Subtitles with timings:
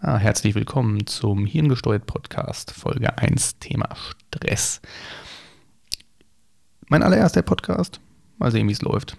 [0.00, 4.80] Ah, herzlich willkommen zum Hirngesteuert Podcast, Folge 1, Thema Stress.
[6.86, 8.00] Mein allererster Podcast.
[8.38, 9.16] Mal sehen, wie es läuft.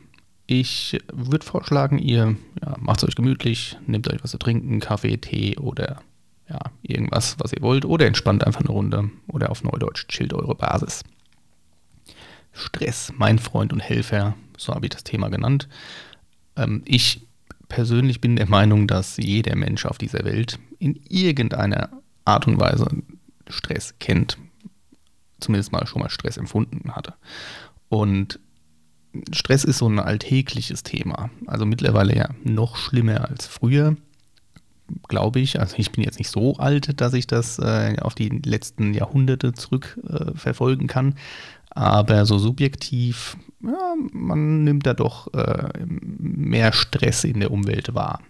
[0.47, 5.17] Ich würde vorschlagen, ihr ja, macht es euch gemütlich, nehmt euch was zu trinken, Kaffee,
[5.17, 6.01] Tee oder
[6.47, 10.55] ja, irgendwas, was ihr wollt, oder entspannt einfach eine Runde oder auf Neudeutsch chillt eure
[10.55, 11.03] Basis.
[12.53, 15.67] Stress, mein Freund und Helfer, so habe ich das Thema genannt.
[16.55, 17.27] Ähm, ich
[17.69, 21.89] persönlich bin der Meinung, dass jeder Mensch auf dieser Welt in irgendeiner
[22.25, 22.87] Art und Weise
[23.47, 24.37] Stress kennt.
[25.39, 27.13] Zumindest mal schon mal Stress empfunden hatte.
[27.87, 28.39] Und
[29.31, 31.29] Stress ist so ein alltägliches Thema.
[31.47, 33.95] Also mittlerweile ja noch schlimmer als früher,
[35.07, 35.59] glaube ich.
[35.59, 39.53] Also ich bin jetzt nicht so alt, dass ich das äh, auf die letzten Jahrhunderte
[39.53, 41.15] zurückverfolgen äh, kann.
[41.69, 48.21] Aber so subjektiv, ja, man nimmt da doch äh, mehr Stress in der Umwelt wahr.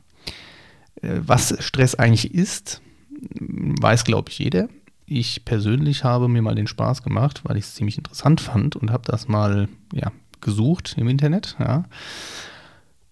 [1.02, 2.81] Äh, was Stress eigentlich ist,
[3.21, 4.67] weiß, glaube ich, jeder.
[5.05, 8.91] Ich persönlich habe mir mal den Spaß gemacht, weil ich es ziemlich interessant fand und
[8.91, 11.55] habe das mal ja, gesucht im Internet.
[11.60, 11.85] Ja.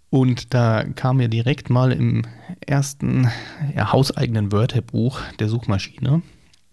[0.10, 2.24] Und da kam mir direkt mal im
[2.66, 3.30] ersten
[3.76, 6.22] ja, hauseigenen Wörterbuch der Suchmaschine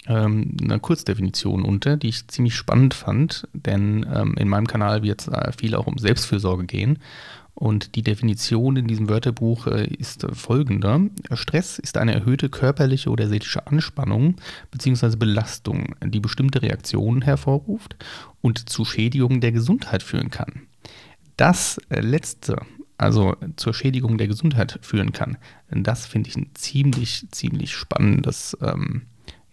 [0.06, 5.22] ähm, eine Kurzdefinition unter, die ich ziemlich spannend fand, denn ähm, in meinem Kanal wird
[5.22, 6.98] es äh, viel auch um Selbstfürsorge gehen.
[7.55, 11.10] Und die Definition in diesem Wörterbuch äh, ist folgende.
[11.34, 14.36] Stress ist eine erhöhte körperliche oder seelische Anspannung
[14.72, 15.16] bzw.
[15.16, 17.97] Belastung, die bestimmte Reaktionen hervorruft
[18.42, 20.62] und zu Schädigungen der Gesundheit führen kann.
[21.36, 22.60] Das letzte,
[22.98, 25.38] also zur Schädigung der Gesundheit führen kann,
[25.70, 29.02] das finde ich ein ziemlich, ziemlich spannendes ähm,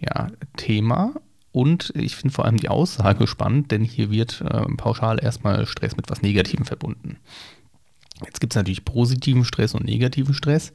[0.02, 1.13] ja, Thema.
[1.52, 5.97] Und ich finde vor allem die Aussage spannend, denn hier wird äh, pauschal erstmal Stress
[5.97, 7.17] mit was Negativem verbunden.
[8.25, 10.72] Jetzt gibt es natürlich positiven Stress und negativen Stress.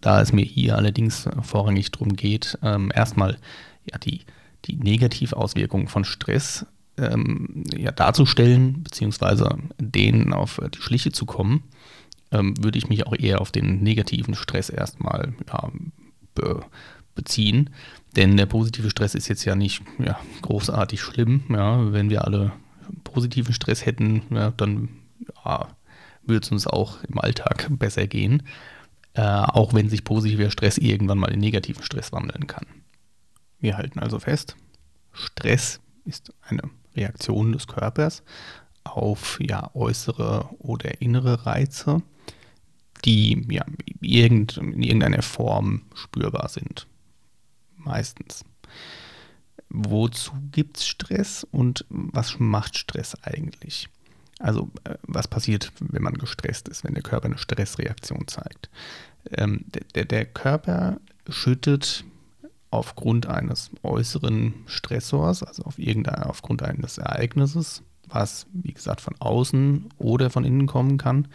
[0.00, 3.38] Da es mir hier allerdings vorrangig darum geht, ähm, erstmal
[3.90, 4.22] ja, die,
[4.64, 11.62] die Negativauswirkungen von Stress ähm, ja, darzustellen, beziehungsweise denen auf die Schliche zu kommen,
[12.32, 15.70] ähm, würde ich mich auch eher auf den negativen Stress erstmal ja,
[16.34, 16.62] be
[17.18, 17.70] beziehen.
[18.16, 21.42] Denn der positive Stress ist jetzt ja nicht ja, großartig schlimm.
[21.50, 22.52] Ja, wenn wir alle
[23.04, 24.88] positiven Stress hätten, ja, dann
[25.44, 25.68] ja,
[26.22, 28.44] würde es uns auch im Alltag besser gehen.
[29.14, 32.66] Äh, auch wenn sich positiver Stress irgendwann mal in negativen Stress wandeln kann.
[33.58, 34.56] Wir halten also fest,
[35.12, 36.62] Stress ist eine
[36.94, 38.22] Reaktion des Körpers
[38.84, 42.00] auf ja, äußere oder innere Reize,
[43.04, 43.64] die ja,
[44.00, 44.46] in
[44.82, 46.86] irgendeiner Form spürbar sind
[47.88, 48.44] meistens.
[49.70, 53.88] Wozu gibt es Stress und was macht Stress eigentlich?
[54.38, 58.70] Also äh, was passiert, wenn man gestresst ist, wenn der Körper eine Stressreaktion zeigt?
[59.32, 62.04] Ähm, der, der Körper schüttet
[62.70, 70.30] aufgrund eines äußeren Stressors, also auf aufgrund eines Ereignisses, was wie gesagt von außen oder
[70.30, 71.28] von innen kommen kann,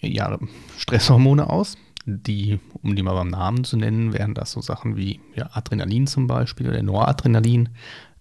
[0.00, 0.38] ja,
[0.78, 1.76] Stresshormone aus
[2.06, 6.06] die, um die mal beim Namen zu nennen, wären das so Sachen wie ja, Adrenalin
[6.06, 7.70] zum Beispiel oder Noradrenalin,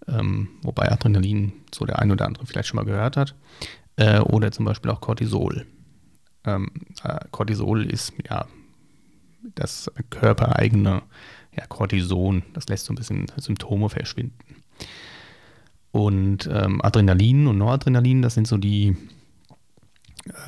[0.07, 3.35] ähm, wobei Adrenalin so der ein oder andere vielleicht schon mal gehört hat,
[3.97, 5.65] äh, oder zum Beispiel auch Cortisol.
[6.45, 6.71] Ähm,
[7.03, 8.45] äh, Cortisol ist ja
[9.55, 11.03] das körpereigene
[11.55, 14.37] ja, Cortison, das lässt so ein bisschen Symptome verschwinden.
[15.91, 18.97] Und ähm, Adrenalin und Noradrenalin, das sind so die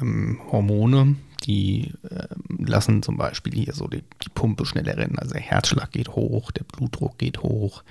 [0.02, 2.28] ähm, Hormone, die äh,
[2.68, 5.18] lassen zum Beispiel hier so die, die, Pumpe schneller rennen.
[5.18, 7.84] Also der Herzschlag geht hoch, der Blutdruck geht hoch,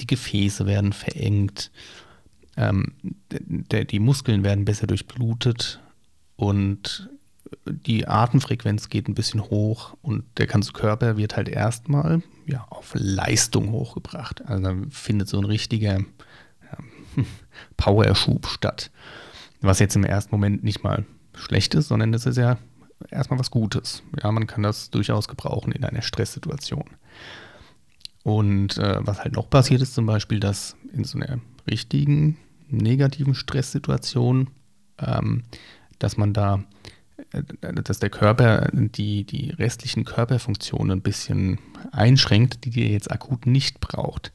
[0.00, 1.70] die Gefäße werden verengt,
[2.56, 2.94] ähm,
[3.30, 5.80] der, die Muskeln werden besser durchblutet
[6.36, 7.10] und
[7.64, 12.92] die Atemfrequenz geht ein bisschen hoch und der ganze Körper wird halt erstmal ja, auf
[12.94, 14.44] Leistung hochgebracht.
[14.46, 16.78] Also dann findet so ein richtiger ja,
[17.76, 18.90] Powerschub statt.
[19.60, 22.58] Was jetzt im ersten Moment nicht mal schlecht ist, sondern das ist ja
[23.10, 24.02] erstmal was Gutes.
[24.22, 26.84] Ja, man kann das durchaus gebrauchen in einer Stresssituation.
[28.22, 31.38] Und äh, was halt noch passiert ist zum Beispiel, dass in so einer
[31.70, 32.38] richtigen
[32.68, 34.48] negativen Stresssituation,
[34.98, 35.44] ähm,
[35.98, 36.64] dass man da,
[37.32, 41.60] äh, dass der Körper die, die restlichen Körperfunktionen ein bisschen
[41.92, 44.32] einschränkt, die er jetzt akut nicht braucht.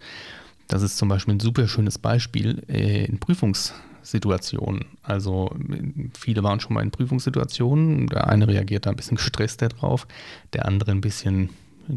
[0.68, 3.74] Das ist zum Beispiel ein super schönes Beispiel äh, in Prüfungs-
[4.04, 4.86] Situationen.
[5.04, 5.56] Also
[6.18, 8.08] viele waren schon mal in Prüfungssituationen.
[8.08, 10.08] Der eine reagiert da ein bisschen gestresster drauf,
[10.54, 11.50] der andere ein bisschen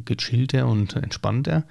[0.04, 1.64] gechillter und entspannter.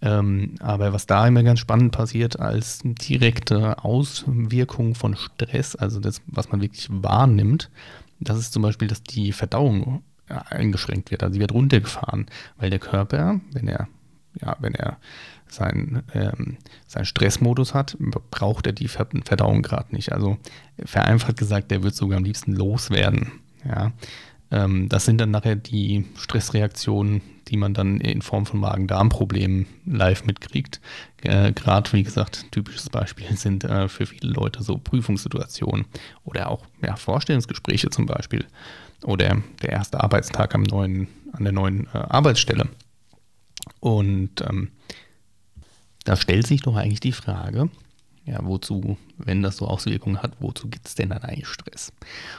[0.00, 6.22] Ähm, aber was da immer ganz spannend passiert als direkte Auswirkung von Stress, also das,
[6.26, 7.68] was man wirklich wahrnimmt,
[8.20, 11.22] das ist zum Beispiel, dass die Verdauung eingeschränkt wird.
[11.22, 12.26] Also sie wird runtergefahren,
[12.58, 13.88] weil der Körper, wenn er,
[14.40, 14.98] ja, wenn er
[15.52, 17.96] seinen, ähm, seinen Stressmodus hat,
[18.30, 20.12] braucht er die Verdauung gerade nicht.
[20.12, 20.38] Also
[20.84, 23.32] vereinfacht gesagt, der wird sogar am liebsten loswerden.
[23.66, 23.92] Ja.
[24.50, 30.24] Ähm, das sind dann nachher die Stressreaktionen, die man dann in Form von Magen-Darm-Problemen live
[30.24, 30.80] mitkriegt.
[31.22, 35.86] Äh, Gerade, wie gesagt, typisches Beispiel sind äh, für viele Leute so Prüfungssituationen
[36.24, 38.46] oder auch ja, Vorstellungsgespräche zum Beispiel
[39.04, 42.68] oder der erste Arbeitstag am neuen, an der neuen äh, Arbeitsstelle.
[43.80, 44.70] Und ähm,
[46.08, 47.68] da stellt sich doch eigentlich die Frage,
[48.24, 51.92] ja, wozu, wenn das so Auswirkungen hat, wozu gibt es denn dann eigentlich Stress?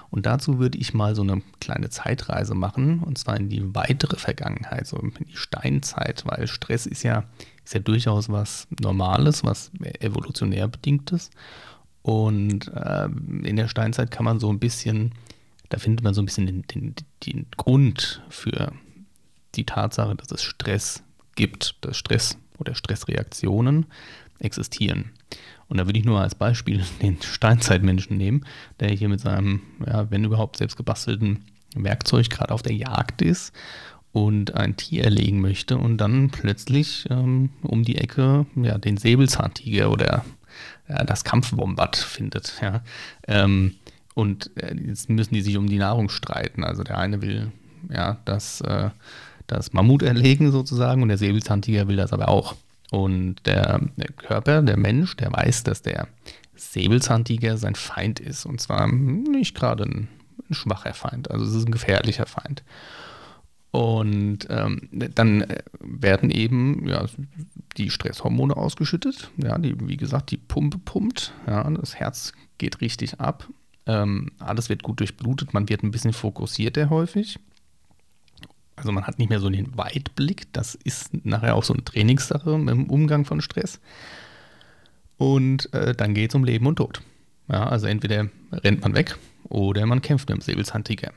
[0.10, 4.18] Und dazu würde ich mal so eine kleine Zeitreise machen, und zwar in die weitere
[4.18, 7.26] Vergangenheit, so in die Steinzeit, weil Stress ist ja,
[7.64, 9.70] ist ja durchaus was Normales, was
[10.00, 11.30] evolutionär bedingtes.
[12.02, 15.12] Und äh, in der Steinzeit kann man so ein bisschen,
[15.70, 18.74] da findet man so ein bisschen den, den, den Grund für
[19.54, 21.04] die Tatsache, dass es Stress
[21.36, 23.86] gibt, dass Stress oder Stressreaktionen
[24.40, 25.12] existieren.
[25.68, 28.46] Und da würde ich nur als Beispiel den Steinzeitmenschen nehmen,
[28.80, 31.46] der hier mit seinem, ja, wenn überhaupt selbst gebastelten
[31.76, 33.54] Werkzeug gerade auf der Jagd ist
[34.12, 39.92] und ein Tier erlegen möchte und dann plötzlich ähm, um die Ecke ja, den Säbelzahntiger
[39.92, 40.26] oder
[40.88, 42.54] ja, das Kampfwombat findet.
[42.62, 42.82] Ja.
[43.28, 43.76] Ähm,
[44.16, 46.64] und äh, jetzt müssen die sich um die Nahrung streiten.
[46.64, 47.52] Also der eine will
[47.90, 48.90] ja das, äh,
[49.50, 52.56] das Mammut erlegen sozusagen und der Säbelzahntiger will das aber auch.
[52.92, 53.82] Und der,
[54.18, 56.08] Körper, der Mensch, der weiß, dass der
[56.56, 58.46] Säbelzahntiger sein Feind ist.
[58.46, 60.08] Und zwar nicht gerade ein,
[60.50, 62.64] ein schwacher Feind, also es ist ein gefährlicher Feind.
[63.72, 65.46] Und ähm, dann
[65.80, 67.06] werden eben ja,
[67.78, 69.30] die Stresshormone ausgeschüttet.
[69.38, 71.34] Ja, die, wie gesagt, die Pumpe pumpt.
[71.46, 73.48] Ja, das Herz geht richtig ab.
[73.86, 75.54] Ähm, alles wird gut durchblutet.
[75.54, 77.40] Man wird ein bisschen fokussierter häufig.
[78.80, 80.52] Also man hat nicht mehr so den Weitblick.
[80.54, 83.80] Das ist nachher auch so eine Trainingssache im Umgang von Stress.
[85.18, 87.02] Und äh, dann geht es um Leben und Tod.
[87.50, 91.12] Ja, also entweder rennt man weg oder man kämpft mit dem Säbelzahntiger.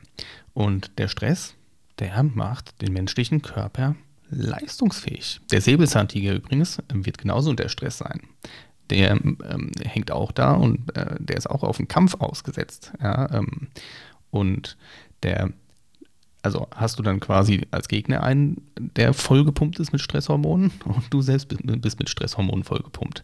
[0.53, 1.55] Und der Stress,
[1.99, 3.95] der macht den menschlichen Körper
[4.29, 5.39] leistungsfähig.
[5.51, 8.21] Der Säbelzahntiger übrigens wird genauso unter Stress sein.
[8.89, 9.37] Der ähm,
[9.85, 12.91] hängt auch da und äh, der ist auch auf den Kampf ausgesetzt.
[13.01, 13.69] Ja, ähm,
[14.31, 14.75] und
[15.21, 15.53] der
[16.43, 21.21] also hast du dann quasi als Gegner einen, der vollgepumpt ist mit Stresshormonen und du
[21.21, 23.23] selbst bist mit Stresshormonen vollgepumpt.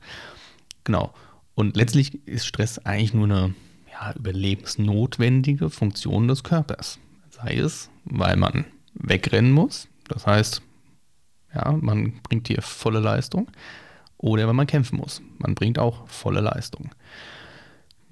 [0.86, 1.14] Genau.
[1.54, 3.54] Und letztlich ist Stress eigentlich nur eine
[3.92, 7.00] ja, überlebensnotwendige Funktion des Körpers.
[7.30, 10.62] Sei es, weil man wegrennen muss, das heißt,
[11.54, 13.50] ja, man bringt hier volle Leistung,
[14.18, 15.22] oder weil man kämpfen muss.
[15.38, 16.92] Man bringt auch volle Leistung.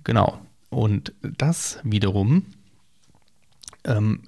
[0.04, 0.40] Genau.
[0.70, 2.46] Und das wiederum
[3.84, 4.22] ähm,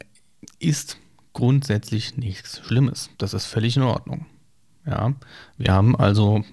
[0.59, 0.97] ist
[1.33, 3.09] grundsätzlich nichts Schlimmes.
[3.17, 4.25] Das ist völlig in Ordnung.
[4.85, 5.13] Ja,
[5.57, 6.43] wir haben also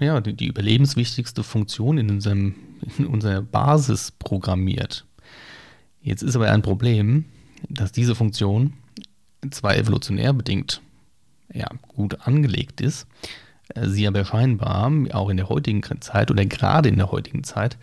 [0.00, 2.54] ja, die, die überlebenswichtigste Funktion in, unserem,
[2.98, 5.04] in unserer Basis programmiert.
[6.02, 7.24] Jetzt ist aber ein Problem,
[7.68, 8.74] dass diese Funktion
[9.50, 10.82] zwar evolutionär bedingt
[11.52, 13.06] ja, gut angelegt ist,
[13.74, 17.76] sie aber scheinbar auch in der heutigen Zeit oder gerade in der heutigen Zeit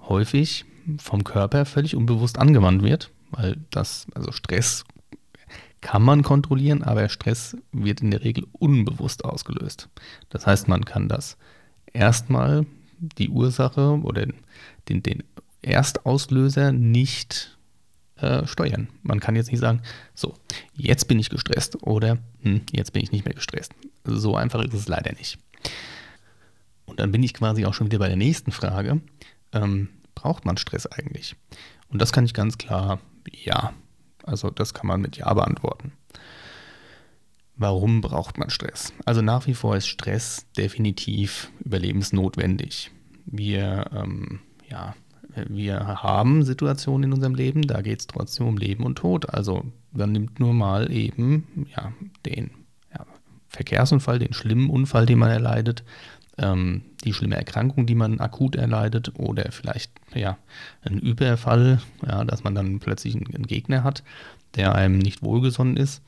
[0.00, 0.64] häufig
[0.98, 4.84] vom Körper völlig unbewusst angewandt wird weil das, also Stress
[5.80, 9.88] kann man kontrollieren, aber Stress wird in der Regel unbewusst ausgelöst.
[10.30, 11.36] Das heißt, man kann das
[11.92, 12.64] erstmal
[13.18, 14.26] die Ursache oder
[14.88, 15.24] den, den
[15.60, 17.58] Erstauslöser nicht
[18.16, 18.88] äh, steuern.
[19.02, 19.82] Man kann jetzt nicht sagen,
[20.14, 20.34] so,
[20.74, 23.72] jetzt bin ich gestresst oder hm, jetzt bin ich nicht mehr gestresst.
[24.04, 25.38] So einfach ist es leider nicht.
[26.84, 29.00] Und dann bin ich quasi auch schon wieder bei der nächsten Frage.
[29.52, 31.34] Ähm, braucht man Stress eigentlich?
[31.88, 33.72] Und das kann ich ganz klar ja.
[34.24, 35.92] Also das kann man mit Ja beantworten.
[37.56, 38.92] Warum braucht man Stress?
[39.04, 42.90] Also nach wie vor ist Stress definitiv überlebensnotwendig.
[43.26, 44.94] Wir, ähm, ja,
[45.48, 49.30] wir haben Situationen in unserem Leben, da geht es trotzdem um Leben und Tod.
[49.30, 51.92] Also man nimmt nur mal eben ja,
[52.26, 52.50] den
[52.92, 53.06] ja,
[53.48, 55.84] Verkehrsunfall, den schlimmen Unfall, den man erleidet,
[56.38, 60.38] ähm, die schlimme Erkrankung, die man akut erleidet oder vielleicht ja,
[60.82, 64.02] ein Überfall, ja, dass man dann plötzlich einen, Gegner hat,
[64.54, 66.02] der einem nicht wohlgesonnen ist.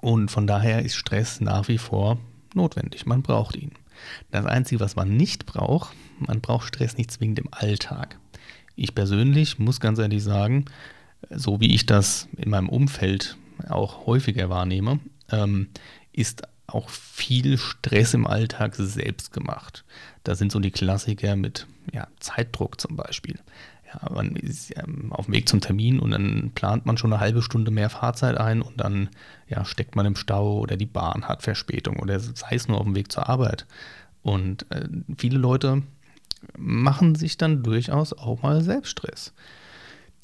[0.00, 2.18] Und von daher ist Stress nach wie vor
[2.54, 3.06] notwendig.
[3.06, 3.72] Man braucht ihn.
[4.30, 8.18] Das Einzige, was man nicht braucht, man braucht Stress nicht zwingend im Alltag.
[8.76, 10.66] Ich persönlich muss ganz ehrlich sagen,
[11.30, 13.36] so wie ich das in meinem Umfeld
[13.68, 14.98] auch häufiger wahrnehme,
[15.30, 15.68] ähm,
[16.12, 19.84] ist auch viel Stress im Alltag selbst gemacht.
[20.24, 23.38] Da sind so die Klassiker mit ja, Zeitdruck zum Beispiel.
[23.86, 27.20] ja, man ist ähm, auf dem Weg zum Termin und dann plant man schon eine
[27.20, 29.10] halbe Stunde mehr Fahrzeit ein und dann
[29.48, 32.84] ja, steckt man im Stau oder die Bahn hat Verspätung oder sei es nur auf
[32.84, 33.66] dem Weg zur Arbeit.
[34.22, 35.82] Und äh, viele Leute
[36.56, 39.32] machen sich dann durchaus auch mal Selbststress.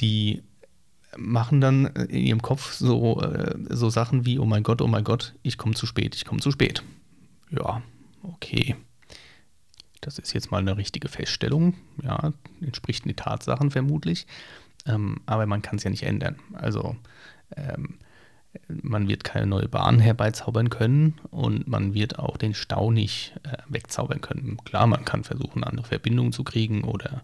[0.01, 0.43] Die
[1.17, 5.05] machen dann in ihrem Kopf so, äh, so Sachen wie, oh mein Gott, oh mein
[5.05, 6.83] Gott, ich komme zu spät, ich komme zu spät.
[7.51, 7.83] Ja,
[8.23, 8.77] okay.
[10.01, 14.27] Das ist jetzt mal eine richtige Feststellung, ja, entspricht den Tatsachen vermutlich,
[14.87, 16.37] ähm, aber man kann es ja nicht ändern.
[16.55, 16.97] Also
[17.57, 17.99] ähm,
[18.69, 23.59] man wird keine neue Bahn herbeizaubern können und man wird auch den Stau nicht äh,
[23.69, 24.57] wegzaubern können.
[24.65, 27.23] Klar, man kann versuchen, andere Verbindungen zu kriegen oder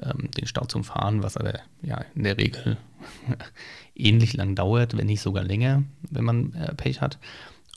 [0.00, 2.76] ähm, den Stau zu fahren, was aber ja in der Regel
[3.94, 7.18] ähnlich lang dauert, wenn nicht sogar länger, wenn man äh, Pech hat.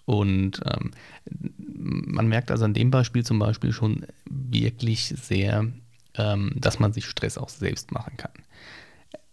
[0.05, 0.91] Und ähm,
[1.25, 5.67] man merkt also an dem Beispiel zum Beispiel schon wirklich sehr,
[6.15, 8.31] ähm, dass man sich Stress auch selbst machen kann.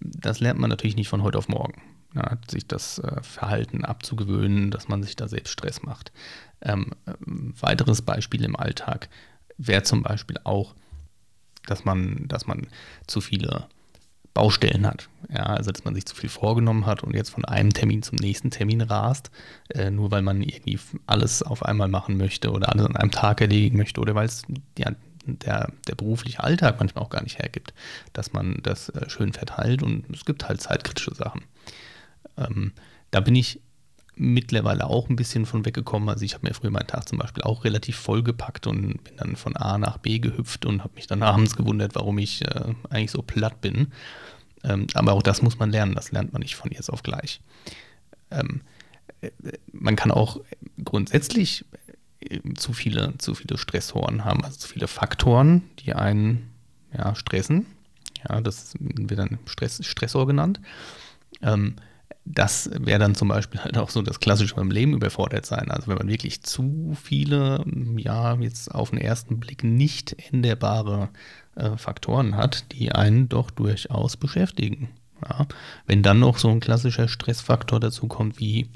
[0.01, 1.81] Das lernt man natürlich nicht von heute auf morgen.
[2.15, 6.13] Ja, sich das äh, Verhalten abzugewöhnen, dass man sich da selbst Stress macht.
[6.61, 9.09] Ähm, weiteres Beispiel im Alltag
[9.59, 10.75] wäre zum Beispiel auch,
[11.67, 12.67] dass man, dass man
[13.07, 13.69] zu viele
[14.35, 15.09] Baustellen hat.
[15.33, 18.17] Ja, also dass man sich zu viel vorgenommen hat und jetzt von einem Termin zum
[18.17, 19.31] nächsten Termin rast,
[19.69, 23.41] äh, nur weil man irgendwie alles auf einmal machen möchte oder alles an einem Tag
[23.41, 24.43] erledigen möchte oder weil es
[24.77, 24.91] ja,
[25.27, 27.73] der, der berufliche Alltag manchmal auch gar nicht hergibt,
[28.13, 31.43] dass man das äh, schön verteilt und es gibt halt zeitkritische Sachen.
[32.37, 32.73] Ähm,
[33.13, 33.61] da bin ich
[34.17, 36.09] mittlerweile auch ein bisschen von weggekommen.
[36.09, 39.37] Also ich habe mir früher meinen Tag zum Beispiel auch relativ vollgepackt und bin dann
[39.37, 43.11] von A nach B gehüpft und habe mich dann abends gewundert, warum ich äh, eigentlich
[43.11, 43.93] so platt bin.
[44.63, 47.41] Ähm, aber auch das muss man lernen, das lernt man nicht von jetzt auf gleich.
[48.31, 48.63] Ähm,
[49.21, 49.31] äh,
[49.73, 50.41] man kann auch
[50.83, 51.65] grundsätzlich
[52.21, 56.51] äh, zu viele, zu viele Stressoren haben, also zu viele Faktoren, die einen
[56.97, 57.67] ja, stressen.
[58.29, 60.61] Ja, das wird dann Stress, Stressor genannt.
[61.43, 61.77] Ähm,
[62.25, 65.71] das wäre dann zum Beispiel halt auch so das klassische beim Leben überfordert sein.
[65.71, 67.65] Also wenn man wirklich zu viele,
[67.97, 71.11] ja, jetzt auf den ersten Blick nicht änderbare
[71.55, 74.89] äh, Faktoren hat, die einen doch durchaus beschäftigen.
[75.29, 75.47] Ja.
[75.87, 78.71] Wenn dann noch so ein klassischer Stressfaktor dazu kommt wie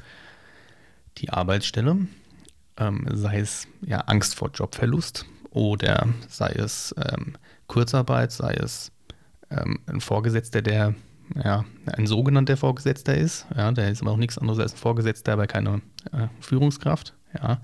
[1.16, 2.06] die Arbeitsstelle,
[2.76, 7.34] ähm, sei es ja Angst vor Jobverlust oder sei es ähm,
[7.66, 8.92] Kurzarbeit, sei es
[9.50, 10.94] ähm, ein Vorgesetzter, der
[11.34, 13.46] ja, ein sogenannter Vorgesetzter ist.
[13.56, 15.82] Ja, der ist aber auch nichts anderes als ein Vorgesetzter, aber keine
[16.12, 17.14] äh, Führungskraft.
[17.34, 17.60] Ja,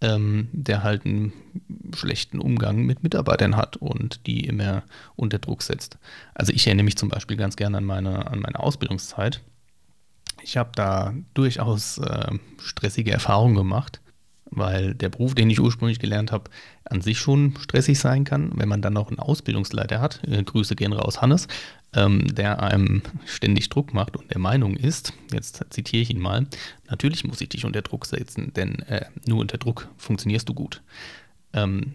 [0.00, 1.32] ähm, der halt einen
[1.94, 4.82] schlechten Umgang mit Mitarbeitern hat und die immer
[5.16, 5.98] unter Druck setzt.
[6.34, 9.42] Also ich erinnere mich zum Beispiel ganz gerne an meine, an meine Ausbildungszeit.
[10.42, 14.00] Ich habe da durchaus äh, stressige Erfahrungen gemacht
[14.50, 16.50] weil der Beruf, den ich ursprünglich gelernt habe,
[16.84, 18.52] an sich schon stressig sein kann.
[18.54, 21.48] Wenn man dann noch einen Ausbildungsleiter hat, äh, Grüße gehen raus, Hannes,
[21.94, 26.46] ähm, der einem ständig Druck macht und der Meinung ist, jetzt zitiere ich ihn mal,
[26.88, 30.82] natürlich muss ich dich unter Druck setzen, denn äh, nur unter Druck funktionierst du gut.
[31.52, 31.94] Ähm,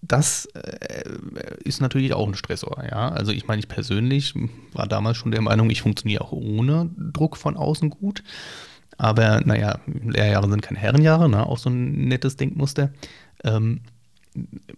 [0.00, 1.04] das äh,
[1.64, 3.08] ist natürlich auch ein Stressor, ja.
[3.08, 4.34] Also ich meine, ich persönlich
[4.72, 8.22] war damals schon der Meinung, ich funktioniere auch ohne Druck von außen gut.
[8.98, 11.46] Aber naja, Lehrjahre sind keine Herrenjahre, ne?
[11.46, 12.90] auch so ein nettes Denkmuster.
[13.44, 13.80] Ähm,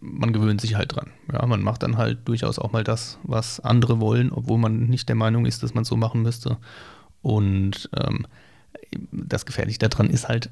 [0.01, 1.11] man gewöhnt sich halt dran.
[1.33, 5.09] Ja, man macht dann halt durchaus auch mal das, was andere wollen, obwohl man nicht
[5.09, 6.59] der Meinung ist, dass man es so machen müsste.
[7.23, 8.27] Und ähm,
[9.11, 10.51] das Gefährliche daran ist halt,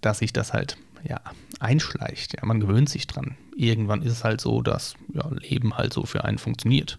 [0.00, 1.20] dass sich das halt ja,
[1.58, 2.34] einschleicht.
[2.38, 3.36] Ja, man gewöhnt sich dran.
[3.56, 6.98] Irgendwann ist es halt so, dass ja, Leben halt so für einen funktioniert.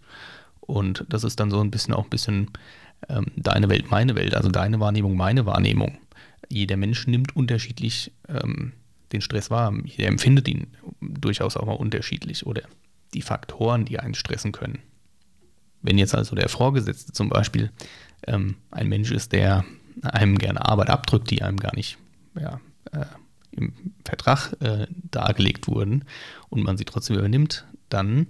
[0.62, 2.52] Und das ist dann so ein bisschen auch ein bisschen
[3.10, 5.98] ähm, deine Welt, meine Welt, also deine Wahrnehmung, meine Wahrnehmung
[6.52, 8.74] jeder Mensch nimmt unterschiedlich ähm,
[9.12, 9.74] den Stress wahr.
[9.84, 10.68] Jeder empfindet ihn
[11.00, 12.64] durchaus auch mal unterschiedlich oder
[13.14, 14.80] die Faktoren, die einen stressen können.
[15.82, 17.72] Wenn jetzt also der Vorgesetzte zum Beispiel
[18.28, 19.66] ähm, ein Mensch ist, der
[20.02, 21.98] einem gerne Arbeit abdrückt, die einem gar nicht
[22.40, 23.06] ja, äh,
[23.52, 23.74] im
[24.06, 26.06] Vertrag äh, dargelegt wurden
[26.50, 28.28] und man sie trotzdem übernimmt, dann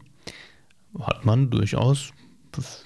[1.00, 2.14] hat man durchaus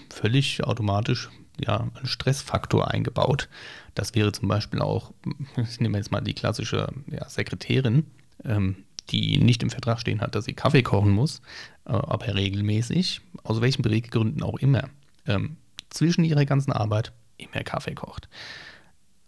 [0.10, 3.50] völlig automatisch ja, einen Stressfaktor eingebaut.
[3.96, 5.14] Das wäre zum Beispiel auch,
[5.58, 8.06] ich nehme jetzt mal die klassische ja, Sekretärin,
[8.44, 11.42] ähm, die nicht im Vertrag stehen hat, dass sie Kaffee kochen muss,
[11.86, 14.90] äh, aber regelmäßig, aus welchen Beweggründen auch immer,
[15.26, 15.58] ähm,
[15.90, 18.30] zwischen ihrer ganzen Arbeit immer Kaffee kocht.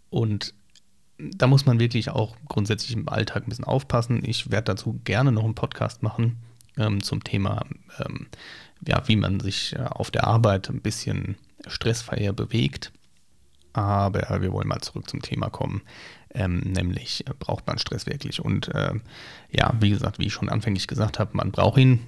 [0.09, 0.53] Und
[1.17, 4.21] da muss man wirklich auch grundsätzlich im Alltag ein bisschen aufpassen.
[4.23, 6.37] Ich werde dazu gerne noch einen Podcast machen
[6.77, 7.65] ähm, zum Thema,
[7.99, 8.27] ähm,
[8.87, 12.91] ja, wie man sich äh, auf der Arbeit ein bisschen stressfreier bewegt.
[13.77, 15.83] Aber wir wollen mal zurück zum Thema kommen,
[16.33, 18.43] ähm, nämlich äh, braucht man Stress wirklich?
[18.43, 18.95] Und äh,
[19.51, 21.99] ja, wie gesagt, wie ich schon anfänglich gesagt habe, man braucht ihn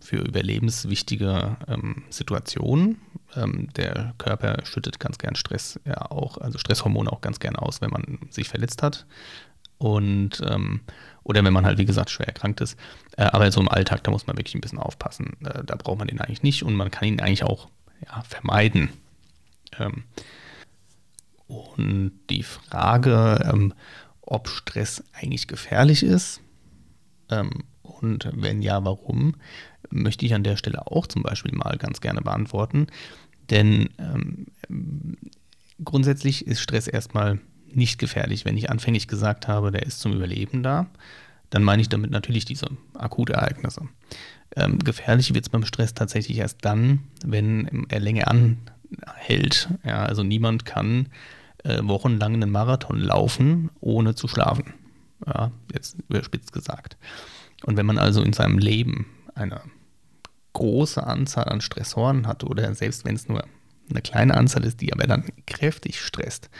[0.00, 3.00] für überlebenswichtige ähm, Situationen.
[3.34, 7.80] Ähm, der Körper schüttet ganz gern Stress ja auch, also Stresshormone auch ganz gern aus,
[7.80, 9.04] wenn man sich verletzt hat.
[9.78, 10.82] Und ähm,
[11.24, 12.78] oder wenn man halt, wie gesagt, schwer erkrankt ist.
[13.16, 15.36] Äh, aber so im Alltag, da muss man wirklich ein bisschen aufpassen.
[15.44, 17.66] Äh, da braucht man den eigentlich nicht und man kann ihn eigentlich auch
[18.06, 18.90] ja, vermeiden.
[21.46, 23.72] Und die Frage, ähm,
[24.20, 26.40] ob Stress eigentlich gefährlich ist
[27.30, 29.36] ähm, und wenn ja, warum,
[29.90, 32.88] möchte ich an der Stelle auch zum Beispiel mal ganz gerne beantworten.
[33.50, 35.16] Denn ähm,
[35.84, 37.38] grundsätzlich ist Stress erstmal
[37.72, 38.44] nicht gefährlich.
[38.44, 40.86] Wenn ich anfänglich gesagt habe, der ist zum Überleben da,
[41.50, 43.82] dann meine ich damit natürlich diese Akutereignisse.
[44.56, 48.28] Ähm, gefährlich wird es beim Stress tatsächlich erst dann, wenn er länger
[49.04, 49.68] anhält.
[49.84, 51.08] Ja, also niemand kann
[51.64, 54.74] äh, wochenlang einen Marathon laufen, ohne zu schlafen.
[55.26, 56.96] Ja, jetzt überspitzt gesagt.
[57.64, 59.60] Und wenn man also in seinem Leben eine
[60.52, 63.44] große Anzahl an Stressoren hat oder selbst wenn es nur
[63.90, 66.50] eine kleine Anzahl ist, die aber dann kräftig stresst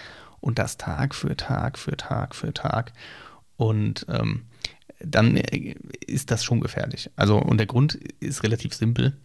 [0.41, 2.93] und das Tag für Tag für Tag für Tag
[3.57, 4.43] und ähm,
[5.01, 5.75] dann äh,
[6.07, 7.11] ist das schon gefährlich.
[7.17, 9.17] Also und der Grund ist relativ simpel.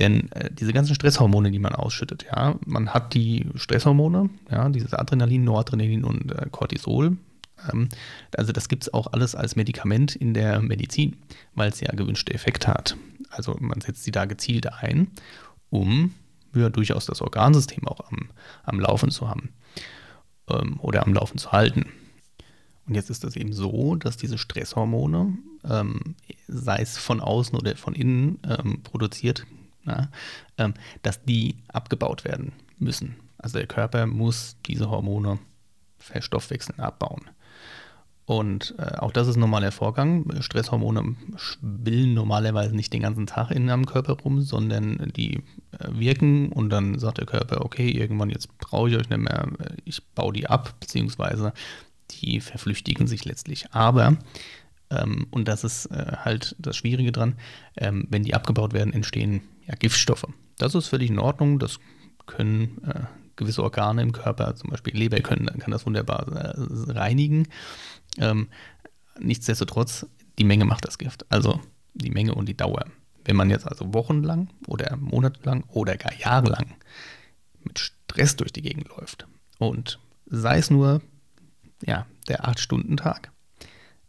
[0.00, 4.94] Denn äh, diese ganzen Stresshormone, die man ausschüttet, ja, man hat die Stresshormone, ja, dieses
[4.94, 7.18] Adrenalin, Noradrenalin und äh, Cortisol.
[7.70, 7.90] Ähm,
[8.34, 11.18] also das gibt es auch alles als Medikament in der Medizin,
[11.54, 12.96] weil es ja gewünschte Effekte hat.
[13.28, 15.08] Also man setzt sie da gezielt ein,
[15.68, 16.14] um
[16.54, 18.30] ja, durchaus das Organsystem auch am,
[18.64, 19.50] am Laufen zu haben
[20.48, 21.86] ähm, oder am Laufen zu halten.
[22.86, 25.36] Und jetzt ist es eben so, dass diese Stresshormone,
[25.68, 26.16] ähm,
[26.48, 29.46] sei es von außen oder von innen ähm, produziert,
[29.90, 30.08] na,
[30.58, 33.16] ähm, dass die abgebaut werden müssen.
[33.38, 35.38] Also der Körper muss diese Hormone
[35.98, 37.22] verstoffwechseln, abbauen.
[38.26, 40.24] Und äh, auch das ist ein normaler Vorgang.
[40.40, 45.38] Stresshormone schwillen normalerweise nicht den ganzen Tag in einem Körper rum, sondern die
[45.72, 49.48] äh, wirken und dann sagt der Körper, okay, irgendwann jetzt brauche ich euch nicht mehr,
[49.84, 51.52] ich baue die ab, beziehungsweise
[52.12, 53.66] die verflüchtigen sich letztlich.
[53.72, 54.16] Aber
[54.90, 57.34] ähm, und das ist äh, halt das Schwierige dran.
[57.76, 60.26] Ähm, wenn die abgebaut werden, entstehen ja, Giftstoffe.
[60.58, 61.58] Das ist völlig in Ordnung.
[61.58, 61.78] Das
[62.26, 63.04] können äh,
[63.36, 66.52] gewisse Organe im Körper, zum Beispiel Leber, können, kann das wunderbar äh,
[66.92, 67.48] reinigen.
[68.18, 68.48] Ähm,
[69.18, 70.06] nichtsdestotrotz,
[70.38, 71.24] die Menge macht das Gift.
[71.30, 71.60] Also
[71.94, 72.84] die Menge und die Dauer.
[73.24, 76.74] Wenn man jetzt also wochenlang oder monatelang oder gar jahrelang
[77.62, 79.26] mit Stress durch die Gegend läuft
[79.58, 81.02] und sei es nur
[81.84, 83.30] ja, der 8-Stunden-Tag,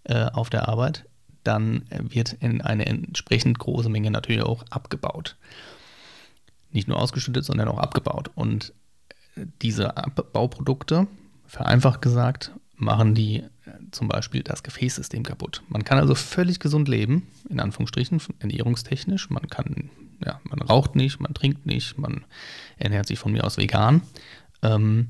[0.03, 1.05] äh, auf der Arbeit,
[1.43, 5.35] dann wird in eine entsprechend große Menge natürlich auch abgebaut.
[6.71, 8.31] Nicht nur ausgeschüttet, sondern auch abgebaut.
[8.35, 8.73] Und
[9.61, 11.07] diese Abbauprodukte,
[11.45, 13.47] vereinfacht gesagt, machen die äh,
[13.91, 15.61] zum Beispiel das Gefäßsystem kaputt.
[15.69, 19.29] Man kann also völlig gesund leben, in Anführungsstrichen, ernährungstechnisch.
[19.29, 19.89] Man kann,
[20.25, 22.25] ja, man raucht nicht, man trinkt nicht, man
[22.77, 24.01] ernährt sich von mir aus vegan.
[24.63, 25.09] Ähm,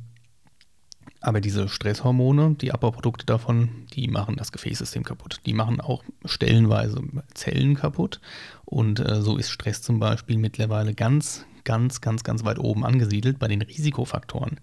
[1.22, 5.40] aber diese Stresshormone, die Abbauprodukte davon, die machen das Gefäßsystem kaputt.
[5.46, 7.00] Die machen auch stellenweise
[7.36, 8.20] Zellen kaputt.
[8.66, 13.38] Und äh, so ist Stress zum Beispiel mittlerweile ganz, ganz, ganz, ganz weit oben angesiedelt
[13.38, 14.60] bei den Risikofaktoren,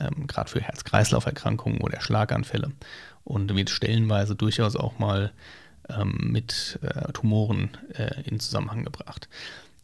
[0.00, 2.72] ähm, gerade für Herz-Kreislauf-Erkrankungen oder Schlaganfälle.
[3.22, 5.32] Und wird stellenweise durchaus auch mal
[5.88, 9.28] ähm, mit äh, Tumoren äh, in Zusammenhang gebracht.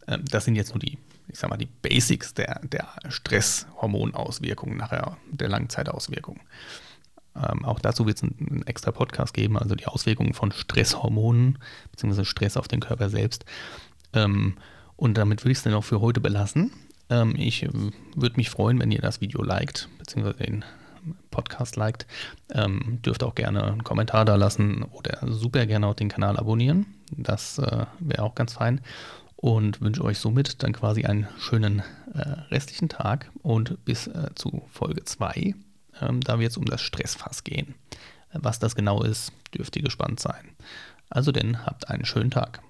[0.09, 5.17] Ähm, das sind jetzt nur die ich sag mal, die Basics der, der Stresshormonauswirkungen nachher,
[5.31, 6.41] der Langzeitauswirkungen.
[7.35, 11.59] Ähm, auch dazu wird es einen, einen, extra Podcast geben, also die Auswirkungen von Stresshormonen
[11.91, 12.25] bzw.
[12.25, 13.45] Stress auf den Körper selbst.
[14.13, 14.57] Ähm,
[14.97, 16.73] und damit würde ich es dann auch für heute belassen.
[17.11, 17.69] Ähm, ich
[18.15, 20.33] würde mich freuen, wenn ihr das Video liked, bzw.
[20.33, 20.65] den
[21.31, 22.07] Podcast liked.
[22.53, 26.87] Ähm, dürft auch gerne einen Kommentar da lassen oder super gerne auch den Kanal abonnieren.
[27.11, 28.81] Das äh, wäre auch ganz fein
[29.37, 31.81] und wünsche euch somit dann quasi einen schönen
[32.15, 32.21] äh,
[32.51, 35.55] restlichen Tag und bis äh, zu Folge 2.
[36.01, 37.75] Ähm, da wird es um das Stressfass gehen.
[38.33, 40.51] Was das genau ist, dürft ihr gespannt sein.
[41.09, 42.61] Also denn, habt einen schönen Tag.